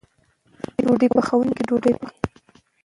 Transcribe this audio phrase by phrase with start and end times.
[0.83, 2.17] ډوډۍ پخوونکی ډوډۍ پخوي.